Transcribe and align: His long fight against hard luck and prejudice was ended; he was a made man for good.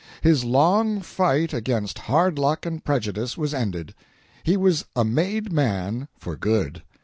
His 0.21 0.43
long 0.43 1.01
fight 1.01 1.53
against 1.53 1.99
hard 2.09 2.39
luck 2.39 2.65
and 2.65 2.83
prejudice 2.83 3.37
was 3.37 3.53
ended; 3.53 3.93
he 4.41 4.57
was 4.57 4.85
a 4.95 5.05
made 5.05 5.53
man 5.53 6.07
for 6.17 6.35
good. 6.35 6.81